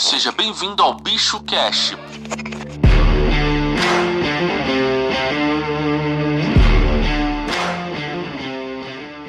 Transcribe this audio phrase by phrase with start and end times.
[0.00, 1.92] Seja bem-vindo ao Bicho Cash.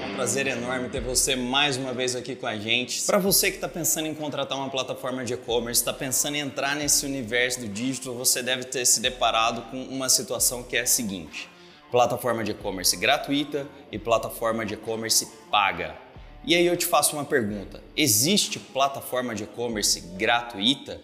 [0.01, 3.01] É prazer enorme ter você mais uma vez aqui com a gente.
[3.01, 6.73] Para você que está pensando em contratar uma plataforma de e-commerce, está pensando em entrar
[6.73, 10.87] nesse universo do digital, você deve ter se deparado com uma situação que é a
[10.87, 11.49] seguinte:
[11.91, 16.10] plataforma de e-commerce gratuita e plataforma de e-commerce paga.
[16.43, 20.99] E aí eu te faço uma pergunta: existe plataforma de e-commerce gratuita?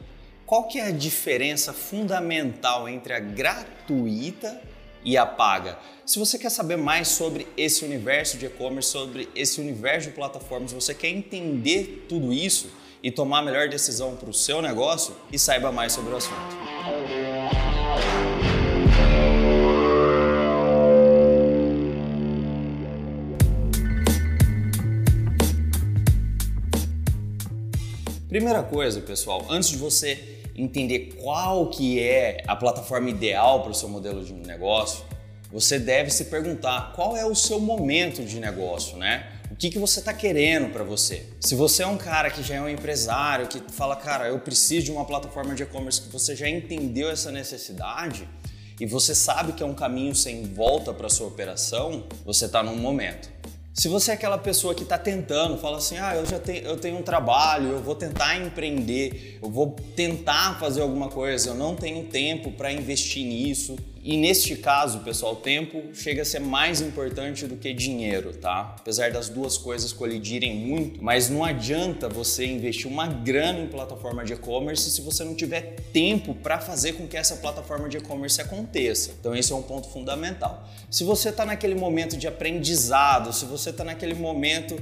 [0.45, 4.61] Qual que é a diferença fundamental entre a gratuita
[5.03, 5.77] e a paga?
[6.05, 10.71] Se você quer saber mais sobre esse universo de e-commerce, sobre esse universo de plataformas,
[10.71, 12.71] você quer entender tudo isso
[13.03, 16.57] e tomar a melhor decisão para o seu negócio e saiba mais sobre o assunto.
[28.27, 33.73] Primeira coisa, pessoal, antes de você entender qual que é a plataforma ideal para o
[33.73, 35.05] seu modelo de negócio,
[35.49, 39.31] você deve se perguntar qual é o seu momento de negócio, né?
[39.49, 41.25] O que, que você está querendo para você?
[41.39, 44.87] Se você é um cara que já é um empresário, que fala, cara, eu preciso
[44.87, 48.27] de uma plataforma de e-commerce, que você já entendeu essa necessidade
[48.77, 52.75] e você sabe que é um caminho sem volta para sua operação, você está num
[52.75, 53.29] momento.
[53.77, 56.77] Se você é aquela pessoa que está tentando, fala assim, ah, eu já tenho, eu
[56.77, 61.75] tenho um trabalho, eu vou tentar empreender, eu vou tentar fazer alguma coisa, eu não
[61.75, 63.77] tenho tempo para investir nisso.
[64.07, 68.73] E neste caso, pessoal, tempo chega a ser mais importante do que dinheiro, tá?
[68.79, 74.23] Apesar das duas coisas colidirem muito, mas não adianta você investir uma grana em plataforma
[74.23, 78.39] de e-commerce se você não tiver tempo para fazer com que essa plataforma de e-commerce
[78.39, 79.13] aconteça.
[79.19, 80.65] Então esse é um ponto fundamental.
[80.89, 84.81] Se você está naquele momento de aprendizado, se você está naquele momento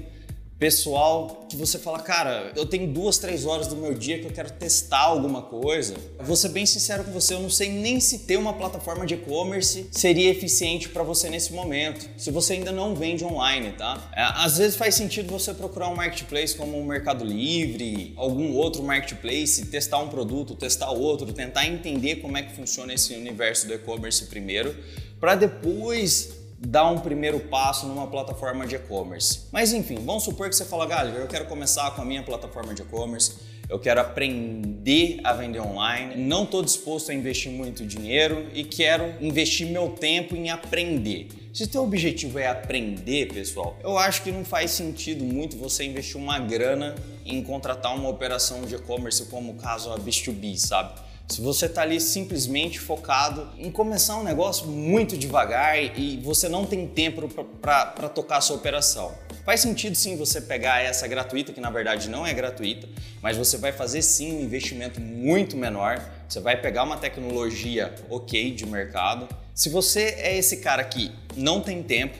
[0.57, 4.31] pessoal que você fala, cara, eu tenho duas, três horas do meu dia que eu
[4.31, 5.95] quero testar alguma coisa.
[6.21, 9.15] vou ser bem sincero com você, eu não sei nem se ter uma plataforma de
[9.15, 14.09] e-commerce seria eficiente para você nesse momento, se você ainda não vende online, tá?
[14.15, 18.81] É, às vezes faz sentido você procurar um marketplace como o Mercado Livre, algum outro
[18.81, 23.73] marketplace, testar um produto, testar outro, tentar entender como é que funciona esse universo do
[23.73, 24.75] e-commerce primeiro,
[25.19, 29.41] para depois dar um primeiro passo numa plataforma de e-commerce.
[29.51, 32.73] Mas enfim, vamos supor que você fala, galera, eu quero começar com a minha plataforma
[32.73, 33.33] de e-commerce,
[33.67, 39.13] eu quero aprender a vender online, não estou disposto a investir muito dinheiro e quero
[39.19, 41.27] investir meu tempo em aprender.
[41.51, 45.83] Se o teu objetivo é aprender, pessoal, eu acho que não faz sentido muito você
[45.85, 46.95] investir uma grana
[47.25, 50.99] em contratar uma operação de e-commerce como o caso a Biz2B, sabe?
[51.27, 56.65] Se você está ali simplesmente focado em começar um negócio muito devagar e você não
[56.65, 57.27] tem tempo
[57.59, 59.13] para tocar a sua operação.
[59.43, 62.87] Faz sentido sim você pegar essa gratuita, que na verdade não é gratuita,
[63.21, 65.99] mas você vai fazer sim um investimento muito menor.
[66.29, 69.27] Você vai pegar uma tecnologia ok de mercado.
[69.53, 72.17] Se você é esse cara que não tem tempo,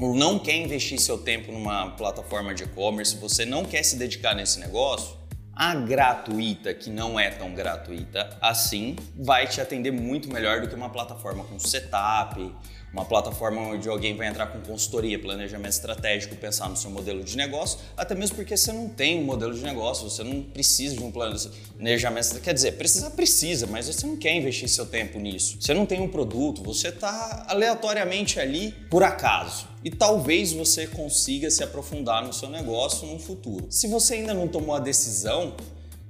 [0.00, 4.34] ou não quer investir seu tempo numa plataforma de e-commerce, você não quer se dedicar
[4.34, 5.16] nesse negócio,
[5.56, 10.74] a gratuita, que não é tão gratuita assim, vai te atender muito melhor do que
[10.74, 12.52] uma plataforma com setup,
[12.92, 17.36] uma plataforma onde alguém vai entrar com consultoria, planejamento estratégico, pensar no seu modelo de
[17.36, 21.02] negócio, até mesmo porque você não tem um modelo de negócio, você não precisa de
[21.02, 25.56] um planejamento, quer dizer, precisa, precisa, mas você não quer investir seu tempo nisso.
[25.60, 29.68] Você não tem um produto, você está aleatoriamente ali por acaso.
[29.86, 33.68] E talvez você consiga se aprofundar no seu negócio no futuro.
[33.70, 35.54] Se você ainda não tomou a decisão,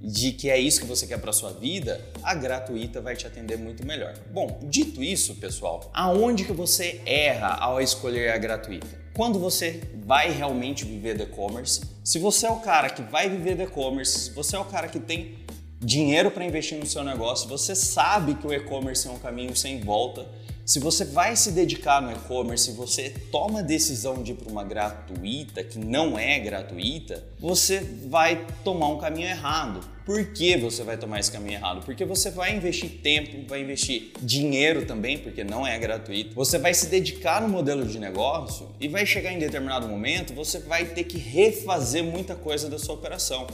[0.01, 3.59] de que é isso que você quer para sua vida, a gratuita vai te atender
[3.59, 4.15] muito melhor.
[4.33, 8.87] Bom, dito isso, pessoal, aonde que você erra ao escolher a gratuita?
[9.15, 13.57] Quando você vai realmente viver do e-commerce, se você é o cara que vai viver
[13.57, 15.37] do e-commerce, se você é o cara que tem
[15.79, 19.81] dinheiro para investir no seu negócio, você sabe que o e-commerce é um caminho sem
[19.81, 20.27] volta,
[20.66, 24.65] se você vai se dedicar no e-commerce, você toma a decisão de ir para uma
[24.65, 27.78] gratuita que não é gratuita, você
[28.09, 29.78] vai tomar um caminho errado.
[30.04, 31.84] Por que você vai tomar esse caminho errado?
[31.84, 36.34] Porque você vai investir tempo, vai investir dinheiro também, porque não é gratuito.
[36.34, 40.59] Você vai se dedicar no modelo de negócio e vai chegar em determinado momento, você
[40.59, 43.47] vai ter que refazer muita coisa da sua operação.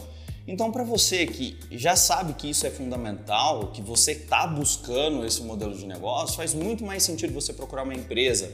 [0.46, 5.42] Então, para você que já sabe que isso é fundamental, que você está buscando esse
[5.42, 8.52] modelo de negócio, faz muito mais sentido você procurar uma empresa,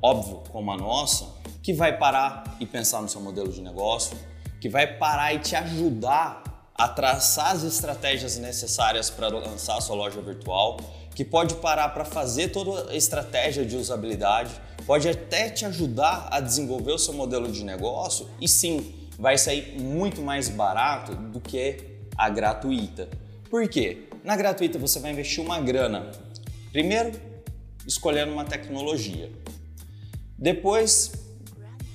[0.00, 1.26] óbvio, como a nossa,
[1.62, 4.16] que vai parar e pensar no seu modelo de negócio,
[4.60, 9.96] que vai parar e te ajudar a traçar as estratégias necessárias para lançar a sua
[9.96, 10.76] loja virtual,
[11.12, 14.52] que pode parar para fazer toda a estratégia de usabilidade,
[14.86, 19.80] pode até te ajudar a desenvolver o seu modelo de negócio e sim vai sair
[19.80, 21.76] muito mais barato do que
[22.16, 23.08] a gratuita.
[23.50, 24.08] Por quê?
[24.24, 26.10] Na gratuita você vai investir uma grana.
[26.72, 27.12] Primeiro,
[27.86, 29.30] escolhendo uma tecnologia.
[30.38, 31.12] Depois,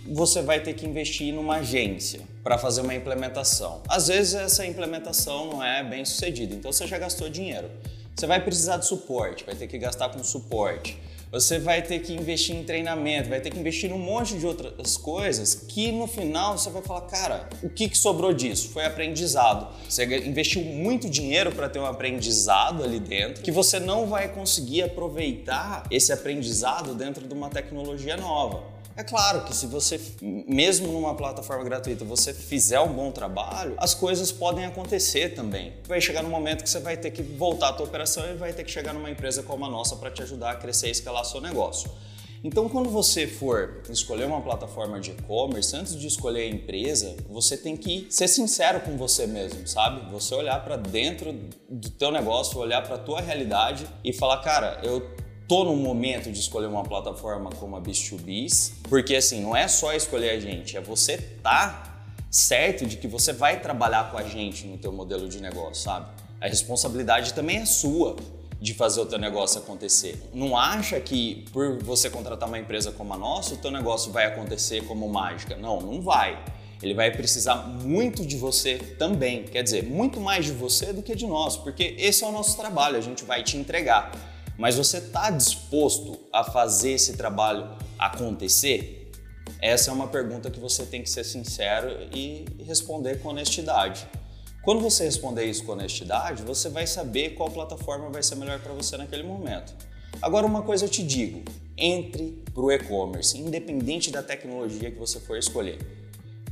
[0.07, 3.83] você vai ter que investir numa agência para fazer uma implementação.
[3.87, 7.69] Às vezes essa implementação não é bem sucedida, então você já gastou dinheiro.
[8.15, 10.99] Você vai precisar de suporte, vai ter que gastar com suporte.
[11.31, 14.45] Você vai ter que investir em treinamento, vai ter que investir em um monte de
[14.45, 18.67] outras coisas que no final você vai falar, cara, o que, que sobrou disso?
[18.67, 19.73] Foi aprendizado.
[19.87, 24.81] Você investiu muito dinheiro para ter um aprendizado ali dentro que você não vai conseguir
[24.81, 28.70] aproveitar esse aprendizado dentro de uma tecnologia nova.
[28.95, 33.93] É claro que se você, mesmo numa plataforma gratuita, você fizer um bom trabalho, as
[33.93, 35.73] coisas podem acontecer também.
[35.87, 38.51] Vai chegar no momento que você vai ter que voltar à tua operação e vai
[38.51, 41.23] ter que chegar numa empresa como a nossa para te ajudar a crescer e escalar
[41.23, 41.89] seu negócio.
[42.43, 47.55] Então, quando você for escolher uma plataforma de e-commerce, antes de escolher a empresa, você
[47.55, 50.09] tem que ser sincero com você mesmo, sabe?
[50.11, 51.33] Você olhar para dentro
[51.69, 55.07] do teu negócio, olhar para tua realidade e falar, cara, eu
[55.51, 59.91] tô no momento de escolher uma plataforma como a Biz2Biz, porque assim, não é só
[59.93, 64.65] escolher a gente, é você tá certo de que você vai trabalhar com a gente
[64.65, 66.07] no teu modelo de negócio, sabe?
[66.39, 68.15] A responsabilidade também é sua
[68.61, 70.17] de fazer o teu negócio acontecer.
[70.33, 74.27] Não acha que por você contratar uma empresa como a nossa, o teu negócio vai
[74.27, 75.57] acontecer como mágica.
[75.57, 76.41] Não, não vai.
[76.81, 79.43] Ele vai precisar muito de você também.
[79.43, 82.55] Quer dizer, muito mais de você do que de nós, porque esse é o nosso
[82.55, 84.31] trabalho, a gente vai te entregar.
[84.61, 89.11] Mas você está disposto a fazer esse trabalho acontecer?
[89.59, 94.05] Essa é uma pergunta que você tem que ser sincero e responder com honestidade.
[94.63, 98.71] Quando você responder isso com honestidade, você vai saber qual plataforma vai ser melhor para
[98.71, 99.73] você naquele momento.
[100.21, 101.41] Agora, uma coisa eu te digo:
[101.75, 105.79] entre para o e-commerce, independente da tecnologia que você for escolher.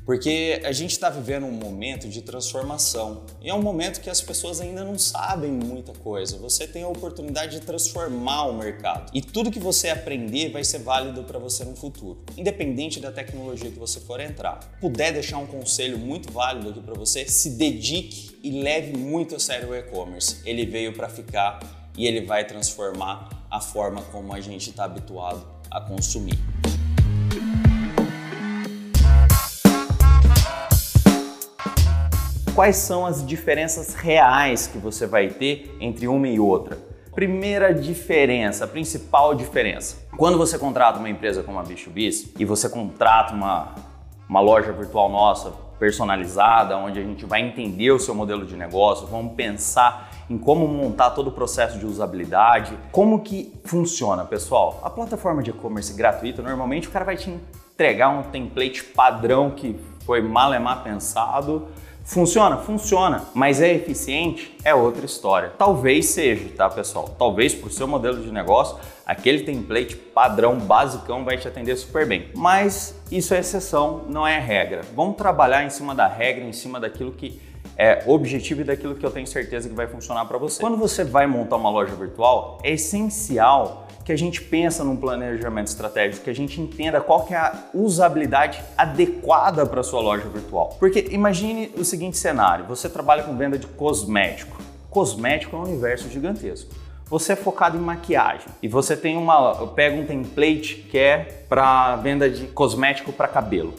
[0.09, 4.19] Porque a gente está vivendo um momento de transformação e é um momento que as
[4.19, 6.35] pessoas ainda não sabem muita coisa.
[6.39, 10.79] Você tem a oportunidade de transformar o mercado e tudo que você aprender vai ser
[10.79, 14.55] válido para você no futuro, independente da tecnologia que você for entrar.
[14.81, 19.39] Puder deixar um conselho muito válido aqui para você, se dedique e leve muito a
[19.39, 20.37] sério o e-commerce.
[20.43, 21.59] Ele veio para ficar
[21.95, 26.58] e ele vai transformar a forma como a gente está habituado a consumir.
[32.53, 36.77] Quais são as diferenças reais que você vai ter entre uma e outra.
[37.13, 40.07] Primeira diferença, principal diferença.
[40.17, 43.75] Quando você contrata uma empresa como a Bicho2Biz e você contrata uma,
[44.27, 49.07] uma loja virtual nossa personalizada, onde a gente vai entender o seu modelo de negócio,
[49.07, 54.79] vamos pensar em como montar todo o processo de usabilidade, como que funciona, pessoal.
[54.83, 57.29] A plataforma de e-commerce gratuita, normalmente o cara vai te
[57.73, 61.67] entregar um template padrão que foi malemar pensado
[62.09, 62.57] Funciona?
[62.57, 64.57] Funciona, mas é eficiente?
[64.65, 65.53] É outra história.
[65.55, 67.07] Talvez seja, tá, pessoal?
[67.19, 72.31] Talvez o seu modelo de negócio, aquele template padrão, basicão, vai te atender super bem.
[72.35, 74.81] Mas isso é exceção, não é regra.
[74.95, 77.39] Vamos trabalhar em cima da regra, em cima daquilo que
[77.77, 80.59] é objetivo e daquilo que eu tenho certeza que vai funcionar para você.
[80.59, 85.67] Quando você vai montar uma loja virtual, é essencial que a gente pensa num planejamento
[85.67, 90.75] estratégico, que a gente entenda qual que é a usabilidade adequada para sua loja virtual.
[90.79, 94.59] Porque imagine o seguinte cenário, você trabalha com venda de cosmético.
[94.89, 96.73] Cosmético é um universo gigantesco.
[97.05, 101.95] Você é focado em maquiagem e você tem uma pega um template que é para
[101.97, 103.75] venda de cosmético para cabelo.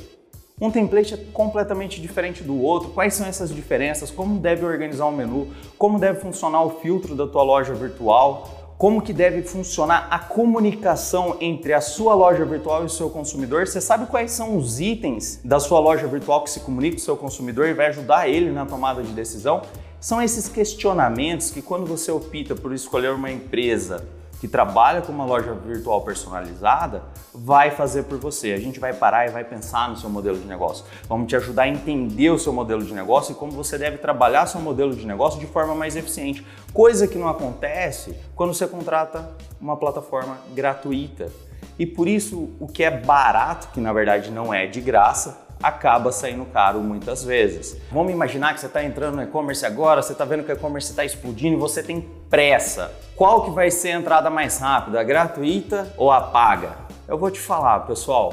[0.61, 2.91] Um template é completamente diferente do outro.
[2.91, 4.11] Quais são essas diferenças?
[4.13, 5.49] Como deve organizar o menu?
[5.77, 8.60] Como deve funcionar o filtro da tua loja virtual?
[8.81, 13.67] Como que deve funcionar a comunicação entre a sua loja virtual e o seu consumidor.
[13.67, 17.05] Você sabe quais são os itens da sua loja virtual que se comunica com o
[17.05, 19.61] seu consumidor e vai ajudar ele na tomada de decisão?
[20.01, 24.03] São esses questionamentos que quando você opta por escolher uma empresa
[24.41, 28.53] que trabalha com uma loja virtual personalizada vai fazer por você.
[28.53, 30.85] A gente vai parar e vai pensar no seu modelo de negócio.
[31.07, 34.47] Vamos te ajudar a entender o seu modelo de negócio e como você deve trabalhar
[34.47, 36.45] seu modelo de negócio de forma mais eficiente.
[36.73, 39.31] Coisa que não acontece quando você contrata
[39.61, 41.31] uma plataforma gratuita.
[41.79, 46.11] E por isso, o que é barato, que na verdade não é de graça, acaba
[46.13, 47.81] saindo caro muitas vezes.
[47.91, 50.91] Vamos imaginar que você está entrando no e-commerce agora, você está vendo que o e-commerce
[50.91, 52.93] está explodindo e você tem pressa.
[53.15, 56.73] Qual que vai ser a entrada mais rápida, a gratuita ou a paga?
[57.07, 58.33] Eu vou te falar, pessoal.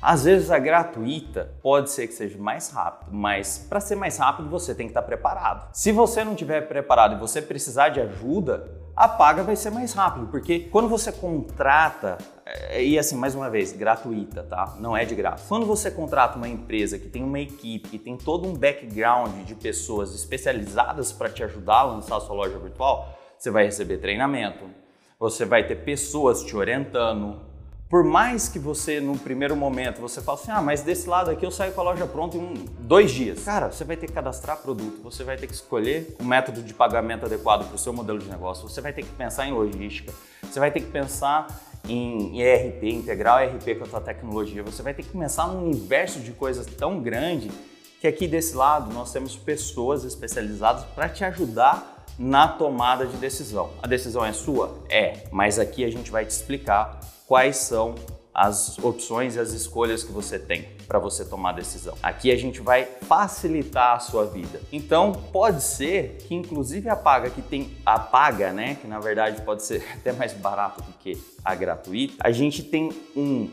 [0.00, 4.48] Às vezes a gratuita pode ser que seja mais rápido, mas para ser mais rápido
[4.48, 5.68] você tem que estar preparado.
[5.72, 9.92] Se você não estiver preparado e você precisar de ajuda, a paga vai ser mais
[9.92, 12.18] rápido, porque quando você contrata,
[12.80, 14.76] e assim, mais uma vez, gratuita, tá?
[14.78, 15.44] Não é de graça.
[15.48, 19.54] Quando você contrata uma empresa que tem uma equipe, que tem todo um background de
[19.54, 24.64] pessoas especializadas para te ajudar a lançar a sua loja virtual, você vai receber treinamento,
[25.18, 27.40] você vai ter pessoas te orientando,
[27.88, 31.46] por mais que você, no primeiro momento, você fale assim, ah, mas desse lado aqui
[31.46, 33.44] eu saio com a loja pronta em um, dois dias.
[33.44, 36.74] Cara, você vai ter que cadastrar produto, você vai ter que escolher o método de
[36.74, 40.12] pagamento adequado para o seu modelo de negócio, você vai ter que pensar em logística,
[40.42, 41.46] você vai ter que pensar
[41.88, 45.66] em ERP, integrar o ERP com a sua tecnologia, você vai ter que pensar num
[45.66, 47.50] universo de coisas tão grande
[48.00, 53.70] que aqui desse lado nós temos pessoas especializadas para te ajudar na tomada de decisão.
[53.82, 54.78] A decisão é sua?
[54.88, 57.94] É, mas aqui a gente vai te explicar quais são
[58.38, 61.98] as opções e as escolhas que você tem para você tomar decisão.
[62.00, 64.60] Aqui a gente vai facilitar a sua vida.
[64.72, 69.42] Então, pode ser que inclusive a paga que tem a paga, né, que na verdade
[69.42, 73.50] pode ser até mais barato do que a gratuita, a gente tem um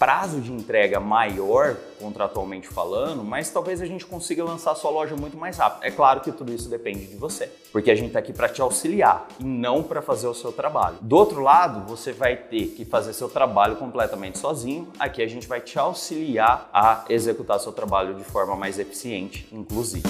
[0.00, 5.36] prazo de entrega maior, contratualmente falando, mas talvez a gente consiga lançar sua loja muito
[5.36, 5.84] mais rápido.
[5.84, 8.62] É claro que tudo isso depende de você, porque a gente está aqui para te
[8.62, 10.96] auxiliar e não para fazer o seu trabalho.
[11.02, 14.88] Do outro lado, você vai ter que fazer seu trabalho completamente sozinho.
[14.98, 20.08] Aqui a gente vai te auxiliar a executar seu trabalho de forma mais eficiente, inclusive.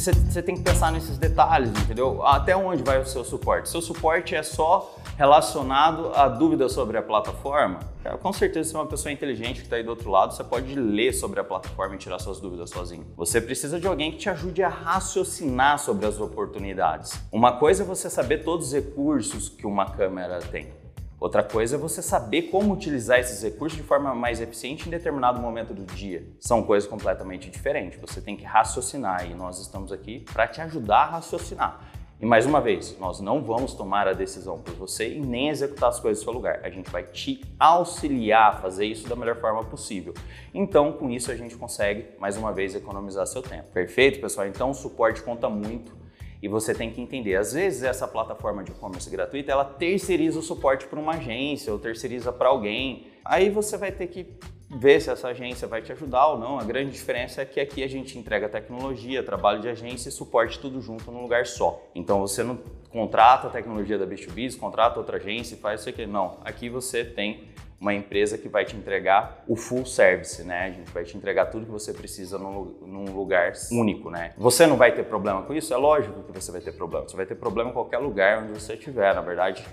[0.00, 2.24] Você, tem que pensar nesses detalhes, entendeu?
[2.26, 3.68] Até onde vai o seu suporte?
[3.68, 7.80] Seu suporte é só relacionado a dúvidas sobre a plataforma?
[8.02, 10.42] Cara, com certeza, se é uma pessoa inteligente que está aí do outro lado, você
[10.42, 13.06] pode ler sobre a plataforma e tirar suas dúvidas sozinho.
[13.16, 17.20] Você precisa de alguém que te ajude a raciocinar sobre as oportunidades.
[17.30, 20.79] Uma coisa é você saber todos os recursos que uma câmera tem.
[21.20, 25.38] Outra coisa é você saber como utilizar esses recursos de forma mais eficiente em determinado
[25.38, 26.26] momento do dia.
[26.40, 28.00] São coisas completamente diferentes.
[28.00, 31.78] Você tem que raciocinar e nós estamos aqui para te ajudar a raciocinar.
[32.18, 35.90] E mais uma vez, nós não vamos tomar a decisão por você e nem executar
[35.90, 36.60] as coisas no seu lugar.
[36.62, 40.14] A gente vai te auxiliar a fazer isso da melhor forma possível.
[40.54, 43.70] Então, com isso, a gente consegue, mais uma vez, economizar seu tempo.
[43.72, 44.46] Perfeito, pessoal?
[44.46, 45.99] Então, o suporte conta muito
[46.42, 50.42] e você tem que entender, às vezes essa plataforma de e-commerce gratuita, ela terceiriza o
[50.42, 53.06] suporte para uma agência ou terceiriza para alguém.
[53.24, 54.26] Aí você vai ter que
[54.70, 56.58] ver se essa agência vai te ajudar ou não.
[56.58, 60.58] A grande diferença é que aqui a gente entrega tecnologia, trabalho de agência e suporte
[60.60, 61.82] tudo junto num lugar só.
[61.94, 66.06] Então você não contrata a tecnologia da B2B, contrata outra agência e faz isso aqui.
[66.06, 67.49] Não, aqui você tem
[67.80, 70.66] uma empresa que vai te entregar o full service, né?
[70.66, 74.34] A gente vai te entregar tudo que você precisa num, num, lugar único, né?
[74.36, 75.72] Você não vai ter problema com isso?
[75.72, 77.08] É lógico que você vai ter problema.
[77.08, 79.14] Você vai ter problema em qualquer lugar onde você estiver.
[79.14, 79.64] Na verdade,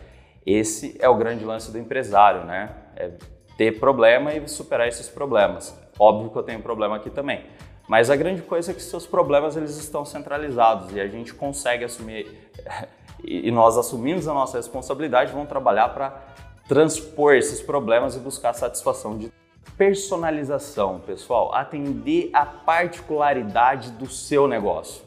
[0.45, 2.69] esse é o grande lance do empresário, né?
[2.95, 3.11] É
[3.57, 5.77] ter problema e superar esses problemas.
[5.99, 7.43] Óbvio que eu tenho problema aqui também.
[7.89, 11.83] Mas a grande coisa é que seus problemas eles estão centralizados e a gente consegue
[11.83, 12.51] assumir
[13.23, 16.21] e nós assumimos a nossa responsabilidade, vamos trabalhar para
[16.67, 19.31] transpor esses problemas e buscar satisfação de
[19.77, 25.05] personalização, pessoal, atender a particularidade do seu negócio.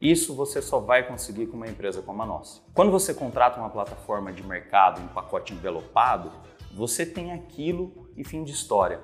[0.00, 2.60] Isso você só vai conseguir com uma empresa como a nossa.
[2.74, 6.32] Quando você contrata uma plataforma de mercado em pacote envelopado,
[6.74, 9.00] você tem aquilo e fim de história.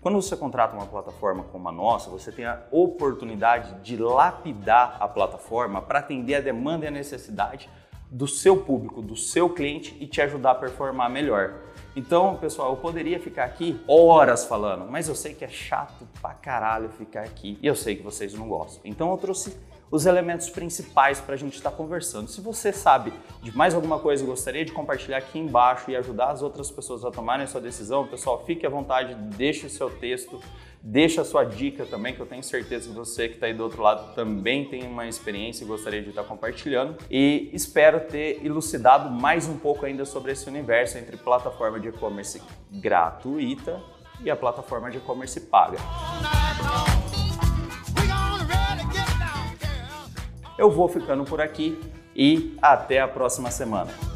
[0.00, 5.08] Quando você contrata uma plataforma como a nossa, você tem a oportunidade de lapidar a
[5.08, 7.68] plataforma para atender a demanda e a necessidade
[8.10, 11.54] do seu público, do seu cliente e te ajudar a performar melhor.
[11.94, 16.34] Então, pessoal, eu poderia ficar aqui horas falando, mas eu sei que é chato pra
[16.34, 18.82] caralho ficar aqui e eu sei que vocês não gostam.
[18.84, 19.56] Então, eu trouxe
[19.90, 22.28] os elementos principais para a gente estar tá conversando.
[22.28, 23.12] Se você sabe
[23.42, 27.04] de mais alguma coisa e gostaria de compartilhar aqui embaixo e ajudar as outras pessoas
[27.04, 30.40] a tomarem a sua decisão, pessoal, fique à vontade, deixe o seu texto,
[30.82, 33.62] deixe a sua dica também, que eu tenho certeza que você que está aí do
[33.62, 36.96] outro lado também tem uma experiência e gostaria de estar tá compartilhando.
[37.10, 42.42] E espero ter elucidado mais um pouco ainda sobre esse universo entre plataforma de e-commerce
[42.70, 43.80] gratuita
[44.20, 45.78] e a plataforma de e-commerce paga.
[50.58, 51.78] Eu vou ficando por aqui
[52.14, 54.15] e até a próxima semana.